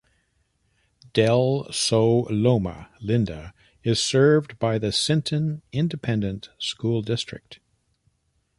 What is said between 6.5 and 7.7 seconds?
School District.